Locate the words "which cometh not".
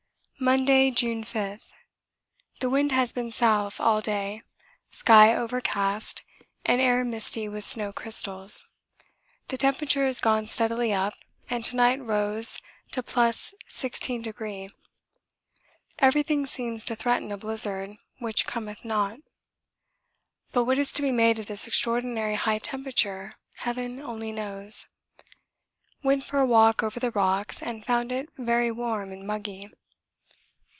18.17-19.19